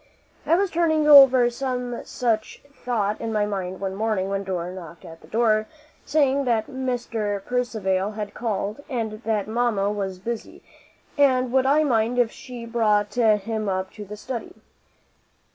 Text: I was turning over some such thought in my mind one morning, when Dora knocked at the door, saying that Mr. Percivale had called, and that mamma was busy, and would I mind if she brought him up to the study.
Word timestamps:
I 0.47 0.55
was 0.55 0.71
turning 0.71 1.07
over 1.07 1.47
some 1.51 2.03
such 2.05 2.63
thought 2.73 3.21
in 3.21 3.31
my 3.31 3.45
mind 3.45 3.79
one 3.79 3.93
morning, 3.93 4.29
when 4.29 4.43
Dora 4.43 4.73
knocked 4.73 5.05
at 5.05 5.21
the 5.21 5.27
door, 5.27 5.67
saying 6.07 6.45
that 6.45 6.65
Mr. 6.65 7.45
Percivale 7.45 8.13
had 8.13 8.33
called, 8.33 8.83
and 8.89 9.21
that 9.25 9.47
mamma 9.47 9.91
was 9.91 10.17
busy, 10.17 10.63
and 11.19 11.51
would 11.51 11.67
I 11.67 11.83
mind 11.83 12.17
if 12.17 12.31
she 12.31 12.65
brought 12.65 13.13
him 13.13 13.69
up 13.69 13.91
to 13.91 14.03
the 14.03 14.17
study. 14.17 14.55